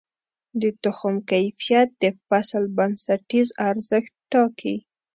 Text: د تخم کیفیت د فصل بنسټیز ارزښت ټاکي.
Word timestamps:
د 0.61 0.63
تخم 0.83 1.15
کیفیت 1.31 1.89
د 2.03 2.05
فصل 2.27 2.63
بنسټیز 2.77 3.47
ارزښت 3.69 4.13
ټاکي. 4.31 4.75